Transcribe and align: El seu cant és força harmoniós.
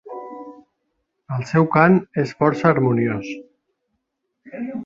El 1.35 1.43
seu 1.51 1.69
cant 1.77 1.99
és 2.23 2.33
força 2.41 2.73
harmoniós. 2.73 3.31